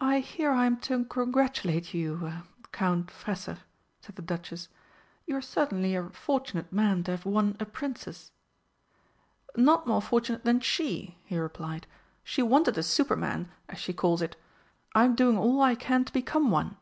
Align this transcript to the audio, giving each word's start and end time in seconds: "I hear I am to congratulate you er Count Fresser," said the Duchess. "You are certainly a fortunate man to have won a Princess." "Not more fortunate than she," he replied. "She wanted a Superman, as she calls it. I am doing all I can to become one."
"I 0.00 0.18
hear 0.18 0.50
I 0.50 0.66
am 0.66 0.78
to 0.80 1.04
congratulate 1.04 1.94
you 1.94 2.26
er 2.26 2.42
Count 2.72 3.06
Fresser," 3.08 3.58
said 4.00 4.16
the 4.16 4.20
Duchess. 4.22 4.68
"You 5.28 5.36
are 5.36 5.40
certainly 5.40 5.94
a 5.94 6.08
fortunate 6.10 6.72
man 6.72 7.04
to 7.04 7.12
have 7.12 7.24
won 7.24 7.56
a 7.60 7.64
Princess." 7.64 8.32
"Not 9.54 9.86
more 9.86 10.02
fortunate 10.02 10.42
than 10.44 10.58
she," 10.58 11.18
he 11.22 11.38
replied. 11.38 11.86
"She 12.24 12.42
wanted 12.42 12.76
a 12.76 12.82
Superman, 12.82 13.48
as 13.68 13.78
she 13.78 13.92
calls 13.92 14.22
it. 14.22 14.34
I 14.92 15.04
am 15.04 15.14
doing 15.14 15.38
all 15.38 15.60
I 15.62 15.76
can 15.76 16.04
to 16.04 16.12
become 16.12 16.50
one." 16.50 16.76